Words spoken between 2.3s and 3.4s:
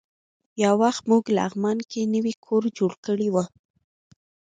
کور جوړ کړی و.